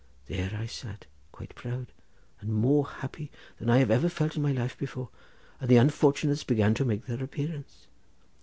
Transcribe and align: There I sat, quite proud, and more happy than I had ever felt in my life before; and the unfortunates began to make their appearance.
There 0.25 0.57
I 0.59 0.65
sat, 0.65 1.05
quite 1.31 1.53
proud, 1.53 1.91
and 2.39 2.51
more 2.51 2.87
happy 2.87 3.29
than 3.59 3.69
I 3.69 3.77
had 3.77 3.91
ever 3.91 4.09
felt 4.09 4.35
in 4.35 4.41
my 4.41 4.51
life 4.51 4.75
before; 4.75 5.09
and 5.59 5.69
the 5.69 5.77
unfortunates 5.77 6.43
began 6.43 6.73
to 6.73 6.85
make 6.85 7.05
their 7.05 7.23
appearance. 7.23 7.85